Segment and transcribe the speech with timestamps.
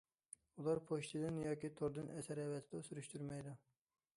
[0.61, 3.55] ئۇلار پوچتىدىن ياكى توردىن ئەسەر ئەۋەتىدۇ، سۈرۈشتۈرمەيدۇ.